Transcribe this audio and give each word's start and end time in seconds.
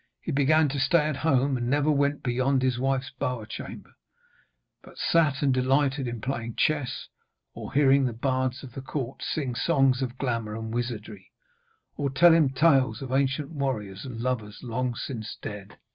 He 0.19 0.31
began 0.31 0.67
to 0.69 0.79
stay 0.79 1.05
at 1.09 1.17
home 1.17 1.55
and 1.57 1.69
never 1.69 1.91
went 1.91 2.23
beyond 2.23 2.63
his 2.63 2.79
wife's 2.79 3.11
bower 3.11 3.45
chamber, 3.45 3.91
but 4.81 4.97
sat 4.97 5.43
and 5.43 5.53
delighted 5.53 6.07
in 6.07 6.21
playing 6.21 6.55
chess, 6.55 7.07
or 7.53 7.71
hearing 7.73 8.05
the 8.05 8.11
bards 8.13 8.63
of 8.63 8.73
the 8.73 8.81
court 8.81 9.21
sing 9.21 9.53
songs 9.53 10.01
of 10.01 10.17
glamour 10.17 10.55
and 10.55 10.73
wizardry, 10.73 11.31
or 11.97 12.09
tell 12.09 12.33
him 12.33 12.49
tales 12.49 13.03
of 13.03 13.11
ancient 13.11 13.51
warriors 13.51 14.03
and 14.03 14.19
lovers, 14.21 14.63
long 14.63 14.95
since 14.95 15.37
dead. 15.39 15.77